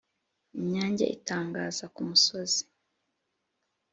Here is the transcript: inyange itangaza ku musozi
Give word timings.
inyange 0.59 1.05
itangaza 1.15 1.85
ku 1.93 2.01
musozi 2.09 2.63